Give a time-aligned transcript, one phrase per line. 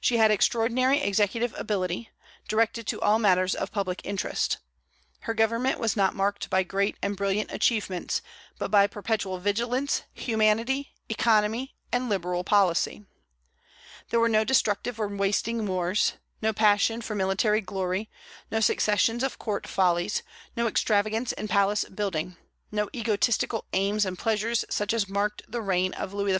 [0.00, 2.08] She had extraordinary executive ability,
[2.48, 4.56] directed to all matters of public interest.
[5.24, 8.22] Her government was not marked by great and brilliant achievements,
[8.58, 13.04] but by perpetual vigilance, humanity, economy, and liberal policy.
[14.08, 18.08] There were no destructive and wasting wars, no passion for military glory,
[18.50, 20.22] no successions of court follies,
[20.56, 22.38] no extravagance in palace building,
[22.72, 26.34] no egotistical aims and pleasures such as marked the reign of Louis XIV.